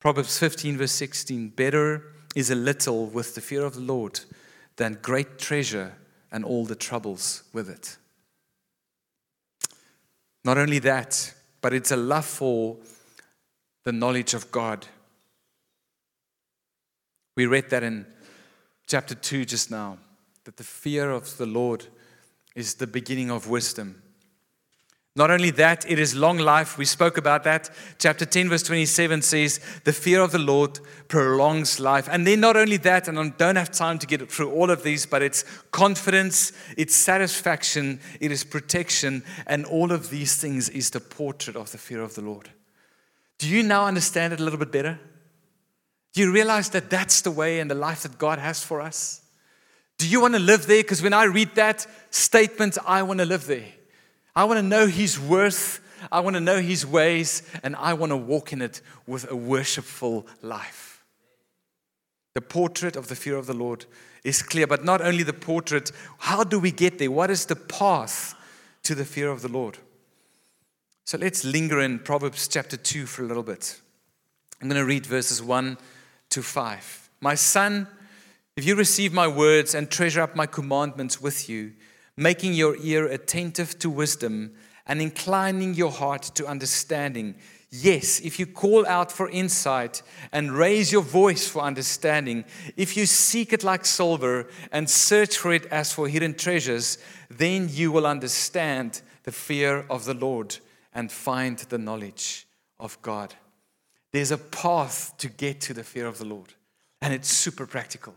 [0.00, 2.02] Proverbs 15, verse 16 Better
[2.34, 4.20] is a little with the fear of the Lord
[4.76, 5.94] than great treasure
[6.32, 7.98] and all the troubles with it.
[10.42, 12.78] Not only that, but it's a love for
[13.84, 14.86] the knowledge of God.
[17.36, 18.06] We read that in
[18.86, 19.98] chapter 2 just now,
[20.44, 21.86] that the fear of the Lord
[22.54, 24.02] is the beginning of wisdom.
[25.16, 26.78] Not only that, it is long life.
[26.78, 27.68] We spoke about that.
[27.98, 32.08] Chapter 10, verse 27 says, The fear of the Lord prolongs life.
[32.10, 34.84] And then, not only that, and I don't have time to get through all of
[34.84, 40.90] these, but it's confidence, it's satisfaction, it is protection, and all of these things is
[40.90, 42.48] the portrait of the fear of the Lord.
[43.38, 45.00] Do you now understand it a little bit better?
[46.12, 49.22] Do you realize that that's the way and the life that God has for us?
[49.98, 50.82] Do you want to live there?
[50.82, 53.66] Because when I read that statement, I want to live there.
[54.34, 55.80] I want to know His worth.
[56.10, 59.36] I want to know his ways, and I want to walk in it with a
[59.36, 61.04] worshipful life.
[62.34, 63.86] The portrait of the fear of the Lord
[64.24, 67.10] is clear, but not only the portrait, how do we get there?
[67.10, 68.34] What is the path
[68.84, 69.78] to the fear of the Lord?
[71.04, 73.80] So let's linger in Proverbs chapter 2 for a little bit.
[74.62, 75.76] I'm going to read verses 1
[76.30, 77.10] to 5.
[77.20, 77.88] My son,
[78.56, 81.72] if you receive my words and treasure up my commandments with you,
[82.20, 84.52] making your ear attentive to wisdom
[84.86, 87.34] and inclining your heart to understanding,
[87.70, 92.44] yes, if you call out for insight and raise your voice for understanding,
[92.76, 96.98] if you seek it like silver and search for it as for hidden treasures,
[97.30, 100.58] then you will understand the fear of the Lord
[100.92, 102.46] and find the knowledge
[102.78, 103.34] of God.
[104.12, 106.52] There's a path to get to the fear of the Lord,
[107.00, 108.14] and it's super practical.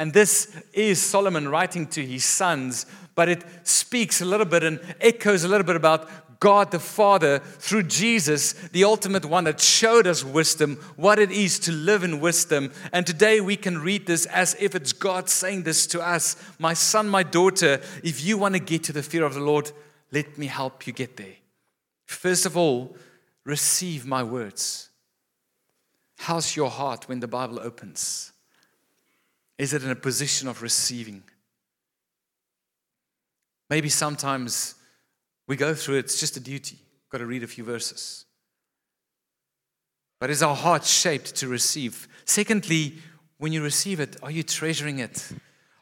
[0.00, 4.80] And this is Solomon writing to his sons, but it speaks a little bit and
[4.98, 10.06] echoes a little bit about God the Father through Jesus, the ultimate one that showed
[10.06, 12.72] us wisdom, what it is to live in wisdom.
[12.94, 16.72] And today we can read this as if it's God saying this to us My
[16.72, 19.70] son, my daughter, if you want to get to the fear of the Lord,
[20.12, 21.36] let me help you get there.
[22.06, 22.96] First of all,
[23.44, 24.88] receive my words.
[26.16, 28.32] How's your heart when the Bible opens?
[29.60, 31.22] Is it in a position of receiving?
[33.68, 34.74] Maybe sometimes
[35.46, 36.78] we go through it, it's just a duty.
[37.10, 38.24] Got to read a few verses.
[40.18, 42.08] But is our heart shaped to receive?
[42.24, 42.94] Secondly,
[43.36, 45.30] when you receive it, are you treasuring it?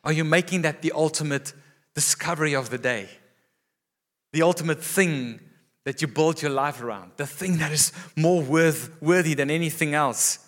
[0.02, 1.52] Are you making that the ultimate
[1.94, 3.08] discovery of the day?
[4.32, 5.38] The ultimate thing
[5.84, 9.94] that you build your life around, the thing that is more worth, worthy than anything
[9.94, 10.40] else?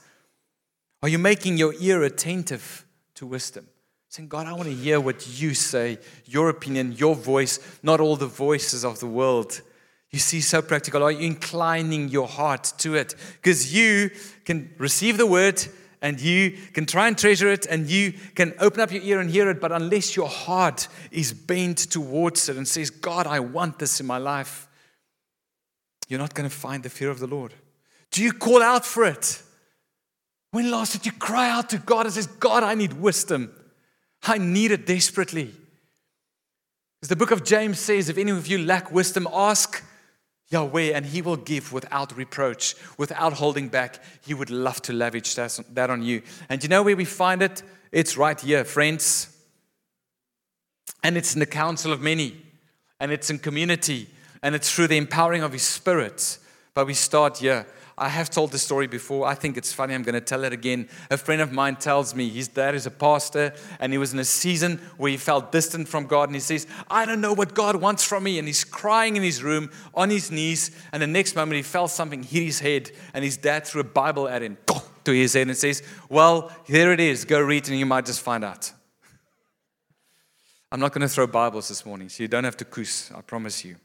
[1.01, 2.85] Are you making your ear attentive
[3.21, 3.69] to wisdom?
[4.09, 8.17] Saying, God, I want to hear what you say, your opinion, your voice, not all
[8.17, 9.61] the voices of the world.
[10.11, 11.03] You see, so practical.
[11.03, 13.15] Are you inclining your heart to it?
[13.35, 14.11] Because you
[14.45, 15.63] can receive the word
[16.03, 19.31] and you can try and treasure it and you can open up your ear and
[19.31, 23.79] hear it, but unless your heart is bent towards it and says, God, I want
[23.79, 24.67] this in my life,
[26.09, 27.53] you're not going to find the fear of the Lord.
[28.11, 29.43] Do you call out for it?
[30.51, 33.53] When last did you cry out to God and says, God, I need wisdom.
[34.23, 35.55] I need it desperately.
[37.03, 39.83] As the book of James says, if any of you lack wisdom, ask
[40.51, 44.03] Yahweh and he will give without reproach, without holding back.
[44.27, 46.23] He would love to lavish that on you.
[46.49, 47.63] And you know where we find it?
[47.93, 49.37] It's right here, friends.
[51.03, 52.37] And it's in the counsel of many,
[52.99, 54.11] and it's in community,
[54.43, 56.37] and it's through the empowering of His Spirit.
[56.75, 57.67] But we start here.
[58.01, 59.27] I have told this story before.
[59.27, 59.95] I think it's funny.
[59.95, 60.89] I'm going to tell it again.
[61.11, 64.19] A friend of mine tells me his dad is a pastor and he was in
[64.19, 66.31] a season where he felt distant from God.
[66.31, 68.39] And he says, I don't know what God wants from me.
[68.39, 70.71] And he's crying in his room on his knees.
[70.93, 72.91] And the next moment he felt something hit his head.
[73.13, 74.57] And his dad threw a Bible at him
[75.05, 77.27] to his head and says, Well, here it is.
[77.27, 78.73] Go read and you might just find out.
[80.73, 83.21] I'm not going to throw Bibles this morning, so you don't have to kuss, I
[83.21, 83.77] promise you.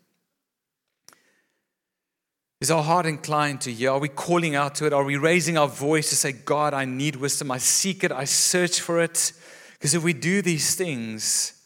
[2.66, 3.92] Is our heart inclined to hear?
[3.92, 4.92] Are we calling out to it?
[4.92, 7.52] Are we raising our voice to say, God, I need wisdom.
[7.52, 8.12] I seek it.
[8.12, 9.34] I search for it.
[9.74, 11.62] Because if we do these things,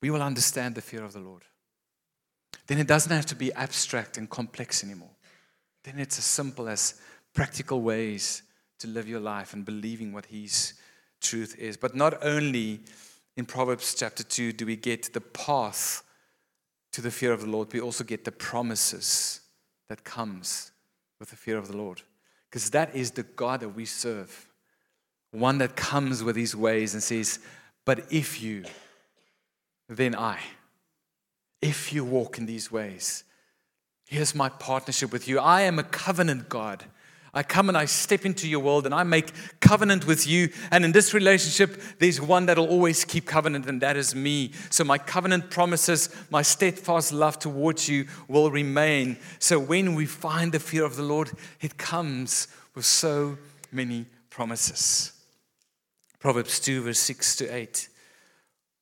[0.00, 1.42] we will understand the fear of the Lord.
[2.68, 5.16] Then it doesn't have to be abstract and complex anymore.
[5.82, 6.94] Then it's as simple as
[7.34, 8.44] practical ways
[8.78, 10.74] to live your life and believing what His
[11.20, 11.76] truth is.
[11.76, 12.82] But not only
[13.36, 16.04] in Proverbs chapter 2 do we get the path
[16.92, 19.40] to the fear of the Lord, we also get the promises
[19.94, 20.72] that comes
[21.20, 22.02] with the fear of the Lord.
[22.50, 24.48] Because that is the God that we serve.
[25.30, 27.38] One that comes with his ways and says,
[27.84, 28.64] But if you,
[29.88, 30.40] then I.
[31.62, 33.22] If you walk in these ways,
[34.04, 35.38] here's my partnership with you.
[35.38, 36.86] I am a covenant God.
[37.34, 40.50] I come and I step into your world and I make covenant with you.
[40.70, 44.52] And in this relationship, there's one that'll always keep covenant, and that is me.
[44.70, 49.18] So my covenant promises, my steadfast love towards you will remain.
[49.40, 53.36] So when we find the fear of the Lord, it comes with so
[53.72, 55.12] many promises.
[56.20, 57.88] Proverbs 2, verse 6 to 8.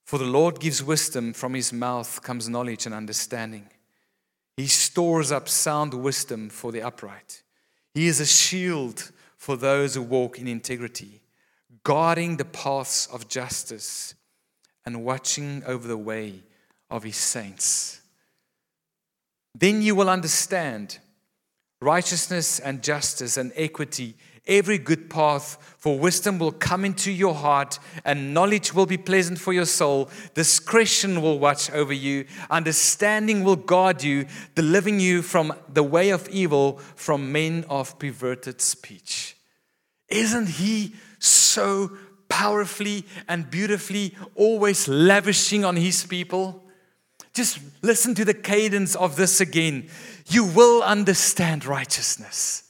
[0.04, 3.68] For the Lord gives wisdom, from his mouth comes knowledge and understanding.
[4.56, 7.42] He stores up sound wisdom for the upright.
[7.94, 11.20] He is a shield for those who walk in integrity,
[11.84, 14.14] guarding the paths of justice
[14.84, 16.42] and watching over the way
[16.90, 18.00] of his saints.
[19.54, 20.98] Then you will understand
[21.80, 24.16] righteousness and justice and equity
[24.46, 29.38] every good path, for wisdom will come into your heart, and knowledge will be pleasant
[29.38, 30.10] for your soul.
[30.34, 36.28] Discretion will watch over you, understanding will guard you, delivering you from the way of
[36.28, 39.36] evil, from men of perverted speech.
[40.08, 41.92] Isn't he so
[42.28, 46.64] powerfully and beautifully always lavishing on his people?
[47.34, 49.88] Just listen to the cadence of this again.
[50.26, 52.64] You will understand righteousness.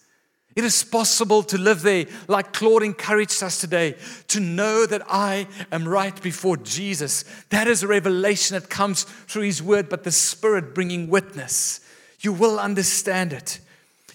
[0.54, 3.96] It is possible to live there, like Claude encouraged us today,
[4.28, 7.24] to know that I am right before Jesus.
[7.48, 11.80] That is a revelation that comes through His Word, but the Spirit bringing witness.
[12.20, 13.60] You will understand it.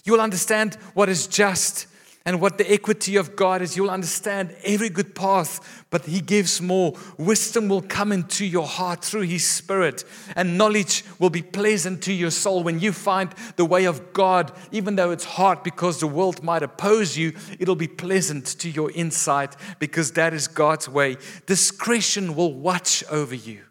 [0.04, 1.86] You will understand what is just
[2.28, 6.60] and what the equity of God is, you'll understand every good path, but He gives
[6.60, 6.92] more.
[7.16, 10.04] Wisdom will come into your heart through His Spirit,
[10.36, 12.62] and knowledge will be pleasant to your soul.
[12.62, 16.62] When you find the way of God, even though it's hard because the world might
[16.62, 21.16] oppose you, it'll be pleasant to your insight because that is God's way.
[21.46, 23.62] Discretion will watch over you.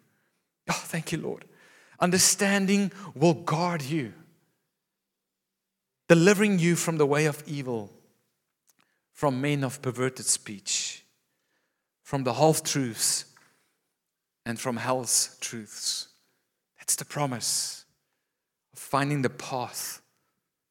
[0.68, 1.44] Oh, thank you, Lord.
[2.00, 4.14] Understanding will guard you,
[6.08, 7.92] delivering you from the way of evil
[9.18, 11.02] from men of perverted speech,
[12.04, 13.24] from the half truths,
[14.46, 16.06] and from hell's truths.
[16.78, 17.84] That's the promise
[18.72, 20.02] of finding the path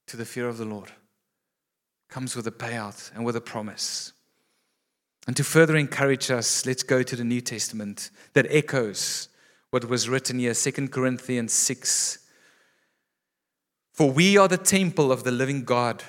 [0.06, 0.94] to the fear of the Lord.
[2.08, 4.14] Comes with a payout and with a promise.
[5.28, 9.28] And to further encourage us, let's go to the New Testament that echoes
[9.72, 12.20] what was written here, 2 Corinthians 6.
[13.92, 16.02] For we are the temple of the living God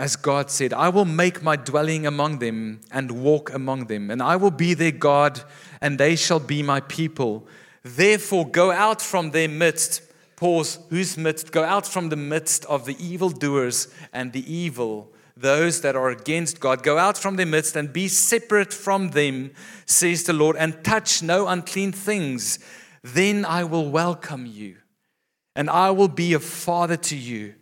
[0.00, 4.22] as God said, I will make my dwelling among them and walk among them, and
[4.22, 5.42] I will be their God,
[5.82, 7.46] and they shall be my people.
[7.82, 10.00] Therefore, go out from their midst.
[10.36, 11.52] Pause, whose midst?
[11.52, 16.60] Go out from the midst of the evildoers and the evil, those that are against
[16.60, 16.82] God.
[16.82, 19.50] Go out from their midst and be separate from them,
[19.84, 22.58] says the Lord, and touch no unclean things.
[23.02, 24.78] Then I will welcome you,
[25.54, 27.56] and I will be a father to you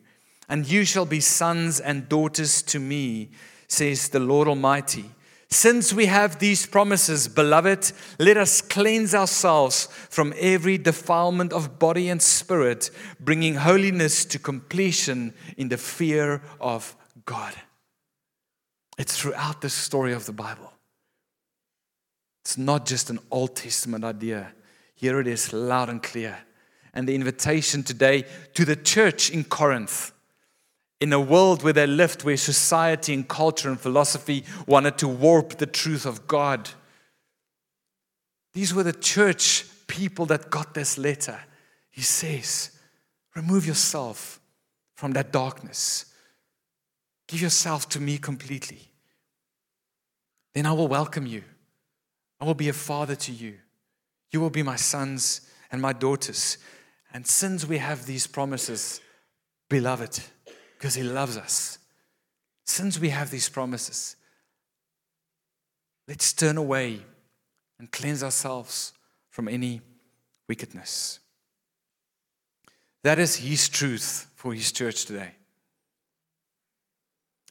[0.48, 3.30] and you shall be sons and daughters to me,
[3.68, 5.10] says the Lord Almighty.
[5.50, 12.08] Since we have these promises, beloved, let us cleanse ourselves from every defilement of body
[12.10, 16.94] and spirit, bringing holiness to completion in the fear of
[17.24, 17.54] God.
[18.98, 20.72] It's throughout the story of the Bible.
[22.42, 24.52] It's not just an Old Testament idea.
[24.94, 26.38] Here it is, loud and clear.
[26.92, 28.24] And the invitation today
[28.54, 30.12] to the church in Corinth
[31.00, 35.58] in a world where they lived, where society and culture and philosophy wanted to warp
[35.58, 36.70] the truth of God.
[38.52, 41.38] These were the church people that got this letter.
[41.90, 42.72] He says,
[43.34, 44.40] Remove yourself
[44.96, 46.06] from that darkness,
[47.28, 48.88] give yourself to me completely.
[50.54, 51.44] Then I will welcome you.
[52.40, 53.54] I will be a father to you.
[54.32, 56.58] You will be my sons and my daughters.
[57.12, 59.00] And since we have these promises,
[59.68, 60.20] beloved,
[60.78, 61.78] because He loves us.
[62.64, 64.14] Since we have these promises,
[66.06, 67.00] let's turn away
[67.78, 68.92] and cleanse ourselves
[69.28, 69.80] from any
[70.48, 71.18] wickedness.
[73.02, 75.32] That is His truth for His church today.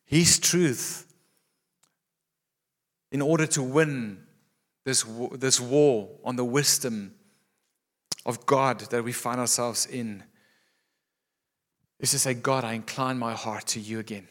[0.06, 1.04] His truth
[3.12, 4.24] in order to win
[4.86, 7.14] this, this war on the wisdom
[8.26, 10.24] of God that we find ourselves in
[12.00, 14.28] is to say, God, I incline my heart to you again.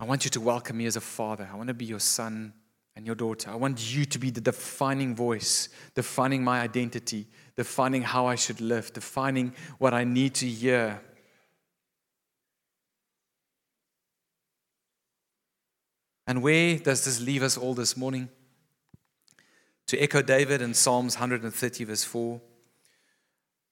[0.00, 1.48] I want you to welcome me as a father.
[1.50, 2.52] I want to be your son
[2.94, 3.50] and your daughter.
[3.50, 7.26] I want you to be the defining voice, defining my identity,
[7.56, 11.00] defining how I should live, defining what I need to hear.
[16.26, 18.28] And where does this leave us all this morning?
[19.86, 22.40] To echo David in Psalms 130, verse 4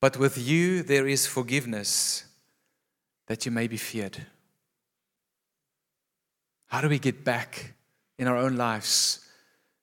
[0.00, 2.24] but with you there is forgiveness
[3.26, 4.26] that you may be feared.
[6.68, 7.74] How do we get back
[8.18, 9.20] in our own lives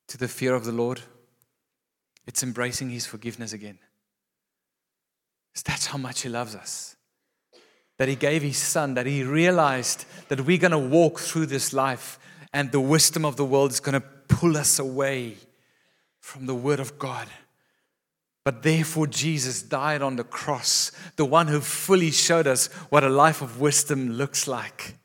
[0.07, 1.01] to the fear of the Lord?
[2.25, 3.79] It's embracing His forgiveness again.
[5.65, 6.95] That's how much He loves us.
[7.97, 11.73] That He gave His Son, that He realized that we're going to walk through this
[11.73, 12.19] life
[12.53, 15.37] and the wisdom of the world is going to pull us away
[16.19, 17.27] from the Word of God.
[18.43, 23.09] But therefore, Jesus died on the cross, the one who fully showed us what a
[23.09, 24.97] life of wisdom looks like,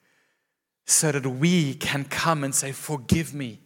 [0.87, 3.61] so that we can come and say, Forgive me.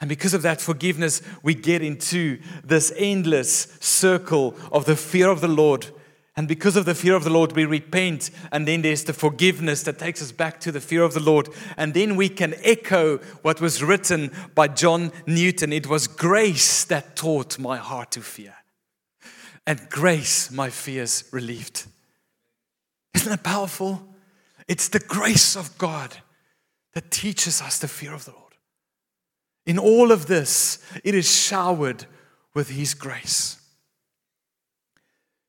[0.00, 5.40] And because of that forgiveness, we get into this endless circle of the fear of
[5.40, 5.86] the Lord
[6.36, 8.30] And because of the fear of the Lord, we repent.
[8.50, 11.50] And then there's the forgiveness that takes us back to the fear of the Lord.
[11.76, 17.14] And then we can echo what was written by John Newton it was grace that
[17.14, 18.54] taught my heart to fear.
[19.66, 21.86] And grace, my fears relieved.
[23.14, 24.06] Isn't that powerful?
[24.68, 26.16] It's the grace of God
[26.94, 28.54] that teaches us the fear of the Lord.
[29.66, 32.06] In all of this, it is showered
[32.54, 33.60] with His grace.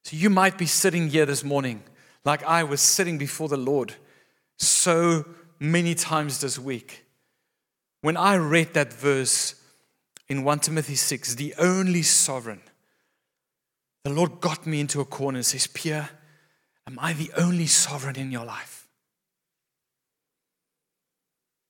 [0.03, 1.83] So you might be sitting here this morning
[2.25, 3.95] like I was sitting before the Lord
[4.57, 5.25] so
[5.59, 7.05] many times this week.
[8.01, 9.55] When I read that verse
[10.27, 12.61] in 1 Timothy 6, the only sovereign,
[14.03, 16.09] the Lord got me into a corner and says, Pierre,
[16.87, 18.87] am I the only sovereign in your life?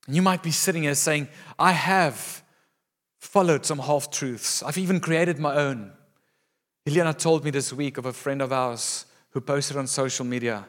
[0.07, 1.27] And you might be sitting here saying,
[1.59, 2.43] I have
[3.19, 4.63] followed some half truths.
[4.63, 5.91] I've even created my own.
[6.85, 10.65] Helena told me this week of a friend of ours who posted on social media.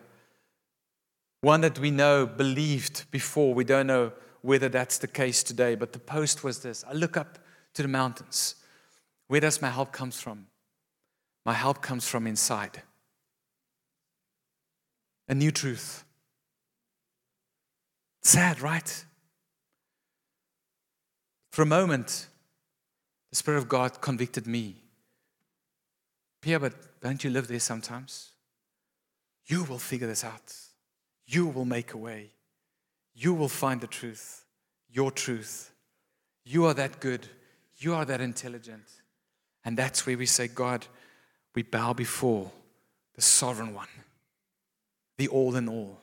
[1.40, 3.54] One that we know believed before.
[3.54, 7.16] We don't know whether that's the case today, but the post was this I look
[7.16, 7.38] up
[7.74, 8.56] to the mountains.
[9.28, 10.46] Where does my help come from?
[11.45, 12.82] My help comes from inside.
[15.28, 16.05] A new truth.
[18.22, 19.05] Sad, right?
[21.51, 22.28] For a moment,
[23.30, 24.82] the Spirit of God convicted me
[26.43, 28.32] Pierre, but don't you live there sometimes?
[29.47, 30.55] You will figure this out.
[31.26, 32.32] You will make a way.
[33.14, 34.45] You will find the truth,
[34.90, 35.72] your truth.
[36.45, 37.28] You are that good.
[37.78, 38.84] You are that intelligent.
[39.64, 40.86] And that's where we say, God,
[41.55, 42.50] we bow before
[43.14, 43.88] the sovereign one,
[45.18, 46.00] the all in all.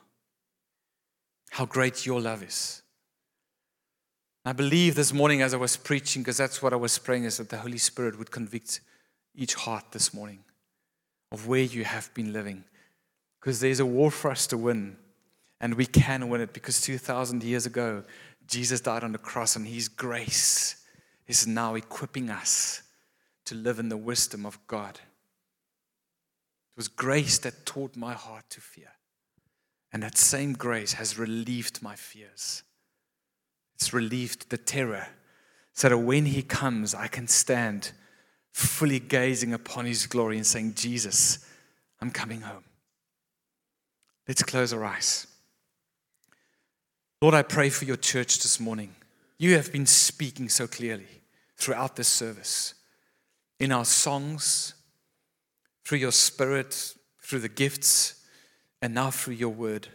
[1.52, 2.82] How great your love is.
[4.46, 7.38] I believe this morning as I was preaching, because that's what I was praying, is
[7.38, 8.82] that the Holy Spirit would convict
[9.36, 10.44] each heart this morning
[11.32, 12.64] of where you have been living.
[13.40, 14.98] Because there's a war for us to win,
[15.62, 18.04] and we can win it because 2,000 years ago,
[18.48, 20.84] Jesus died on the cross, and His grace
[21.28, 22.82] is now equipping us
[23.46, 25.00] to live in the wisdom of God.
[26.80, 28.94] Was grace that taught my heart to fear.
[29.92, 32.64] And that same grace has relieved my fears.
[33.76, 35.08] It's relieved the terror
[35.74, 37.92] so that when He comes, I can stand
[38.54, 41.46] fully gazing upon his glory and saying, Jesus,
[42.02, 42.64] I'm coming home.
[44.26, 45.28] Let's close our eyes.
[47.22, 48.96] Lord, I pray for your church this morning.
[49.38, 51.24] You have been speaking so clearly
[51.58, 52.74] throughout this service,
[53.60, 54.76] in our songs,
[55.90, 58.24] through your spirit, through the gifts,
[58.80, 59.88] and now through your word.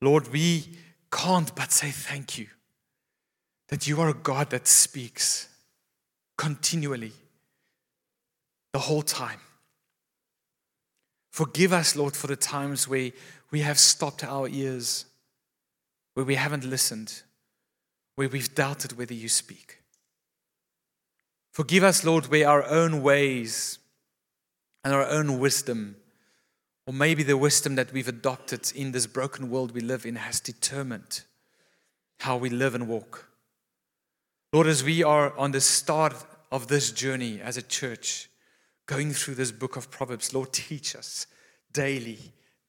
[0.00, 0.78] Lord, we
[1.10, 2.46] can't but say thank you
[3.66, 5.48] that you are a God that speaks
[6.36, 7.10] continually,
[8.72, 9.40] the whole time.
[11.32, 13.10] Forgive us, Lord, for the times where
[13.50, 15.06] we have stopped our ears,
[16.14, 17.22] where we haven't listened,
[18.14, 19.78] where we've doubted whether you speak.
[21.50, 23.80] Forgive us, Lord, where our own ways
[24.84, 25.96] and our own wisdom,
[26.86, 30.40] or maybe the wisdom that we've adopted in this broken world we live in, has
[30.40, 31.22] determined
[32.20, 33.28] how we live and walk.
[34.52, 36.14] Lord, as we are on the start
[36.50, 38.30] of this journey as a church,
[38.86, 41.26] going through this book of Proverbs, Lord, teach us
[41.72, 42.18] daily,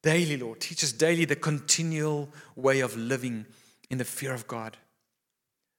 [0.03, 3.45] daily, Lord, teach us daily the continual way of living
[3.89, 4.77] in the fear of God,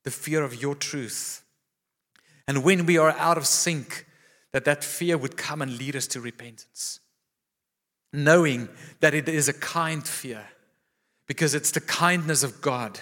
[0.05, 1.45] the fear of your truth.
[2.49, 4.07] And when we are out of sync,
[4.53, 7.01] that that fear would come and lead us to repentance.
[8.13, 8.69] Knowing
[9.01, 10.45] that it is a kind fear,
[11.27, 13.01] because it's the kindness of God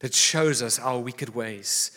[0.00, 1.90] that shows us our wicked ways,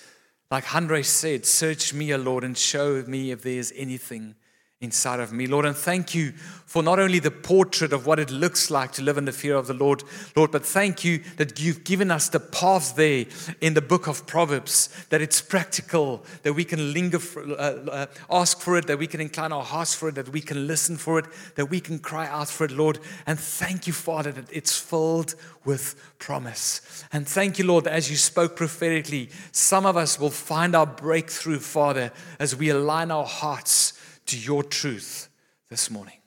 [0.49, 4.36] like Andre said, search me, O Lord, and show me if there's anything
[4.84, 5.48] inside of me.
[5.48, 6.34] Lord, and thank you
[6.66, 9.56] for not only the portrait of what it looks like to live in the fear
[9.56, 10.04] of the Lord,
[10.36, 13.26] Lord, but thank you that you've given us the path there
[13.62, 18.06] in the book of Proverbs, that it's practical, that we can linger, for, uh, uh,
[18.30, 20.98] ask for it, that we can incline our hearts for it, that we can listen
[20.98, 21.26] for it,
[21.56, 23.00] that we can cry out for it, Lord.
[23.26, 27.06] And thank you, Father, that it's filled with promise.
[27.14, 30.88] And thank you, Lord, that as you spoke prophetically, some of us will find our
[30.88, 33.93] breakthrough, Father, as we align our hearts
[34.26, 35.30] to your truth
[35.69, 36.17] this morning.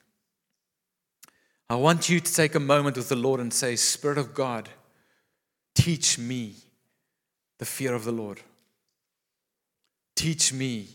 [1.69, 4.69] I want you to take a moment with the Lord and say, Spirit of God,
[5.75, 6.55] teach me
[7.59, 8.41] the fear of the Lord.
[10.15, 10.89] Teach me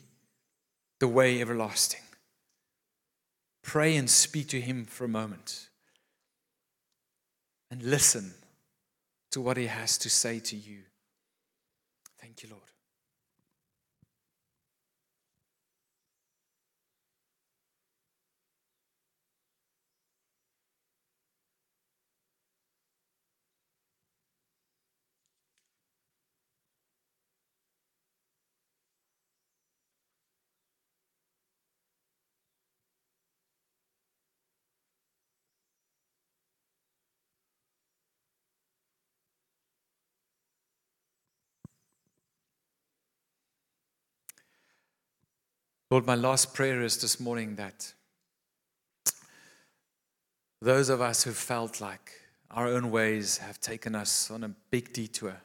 [0.99, 2.01] the way everlasting.
[3.63, 5.69] Pray and speak to Him for a moment
[7.69, 8.33] and listen
[9.31, 10.79] to what He has to say to you
[12.49, 12.71] Lord.
[45.91, 47.93] Lord, my last prayer is this morning that
[50.61, 52.13] those of us who felt like
[52.49, 55.41] our own ways have taken us on a big detour.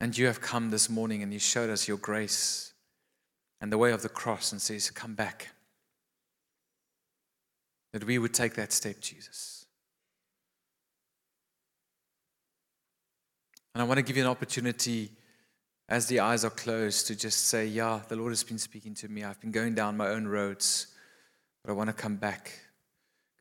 [0.00, 2.72] And you have come this morning and you showed us your grace
[3.60, 5.50] and the way of the cross and says, Come back.
[7.92, 9.66] That we would take that step, Jesus.
[13.74, 15.10] And I want to give you an opportunity
[15.88, 19.08] as the eyes are closed to just say, Yeah, the Lord has been speaking to
[19.08, 19.24] me.
[19.24, 20.88] I've been going down my own roads
[21.64, 22.52] but I want to come back.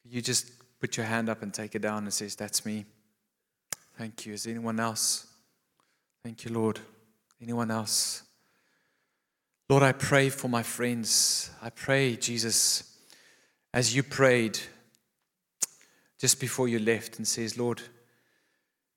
[0.02, 2.86] Could You just put your hand up and take it down and says, That's me.
[3.98, 4.34] Thank you.
[4.34, 5.28] Is anyone else?
[6.24, 6.80] Thank you, Lord.
[7.42, 8.24] Anyone else?
[9.70, 11.52] Lord, I pray for my friends.
[11.62, 12.98] I pray, Jesus,
[13.74, 14.58] as you prayed
[16.20, 17.82] just before you left and says, Lord,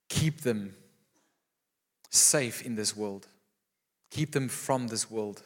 [0.09, 0.75] keep them
[2.11, 3.27] safe in this world.
[4.17, 5.43] Keep them from this world.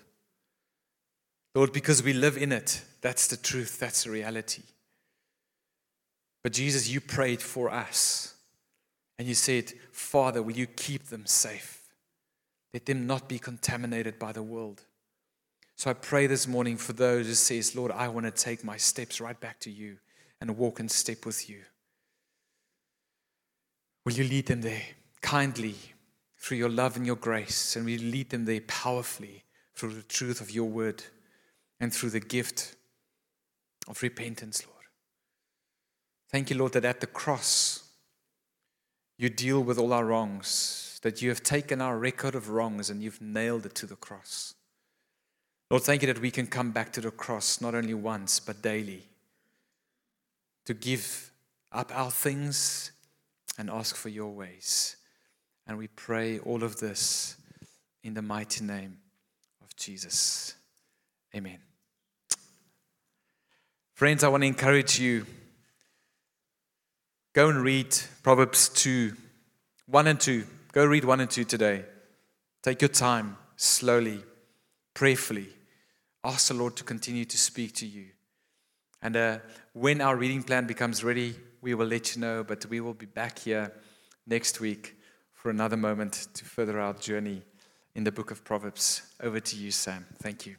[1.57, 4.63] Lord, because we live in it, that's the truth, that's the reality.
[6.45, 8.37] But Jesus, you prayed for us.
[9.19, 11.81] And you said, Father, will you keep them safe?
[12.73, 14.83] Let them not be contaminated by the world.
[15.75, 18.77] So I pray this morning for those who says, Lord, I want to take my
[18.77, 19.97] steps right back to you
[20.41, 21.63] and walk in step with you.
[24.07, 24.85] Will you lead them there
[25.23, 25.75] kindly
[26.41, 27.77] through your love and your grace?
[27.77, 31.03] And we lead them there powerfully through the truth of your word
[31.79, 32.75] and through the gift
[33.89, 34.77] of repentance, Lord.
[36.31, 37.85] Thank you, Lord, that at the cross
[39.19, 43.03] you deal with all our wrongs, that you have taken our record of wrongs and
[43.03, 44.55] you've nailed it to the cross.
[45.71, 48.63] Lord, thank you that we can come back to the cross not only once, but
[48.63, 49.05] daily
[50.65, 51.31] to give
[51.73, 52.93] up our things
[53.59, 54.97] and ask for your ways.
[55.71, 57.37] And we pray all of this
[58.03, 58.99] in the mighty name
[59.63, 60.57] of Jesus.
[61.33, 61.59] Amen.
[63.95, 65.27] Friends, I want to encourage you.
[67.35, 69.13] Go and read Proverbs 2,
[69.87, 70.45] 1 and 2.
[70.73, 71.85] Go read 1 and 2 today.
[72.65, 74.25] Take your time, slowly,
[74.93, 75.51] prayerfully.
[76.25, 78.07] Ask the Lord to continue to speak to you.
[79.03, 79.39] And uh,
[79.73, 82.43] when our reading plan becomes ready, we will let you know.
[82.43, 83.73] But we will be back here
[84.27, 84.97] next week
[85.41, 87.41] for another moment to further our journey
[87.95, 89.01] in the book of Proverbs.
[89.23, 90.05] Over to you, Sam.
[90.19, 90.57] Thank you.